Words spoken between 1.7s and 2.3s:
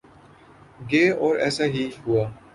ہی ہوا۔